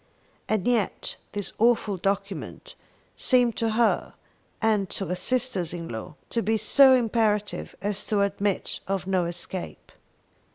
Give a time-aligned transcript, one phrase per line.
[0.49, 2.73] And yet this awful document
[3.15, 4.15] seemed to her
[4.59, 9.25] and to her sisters in law to be so imperative as to admit of no
[9.25, 9.91] escape.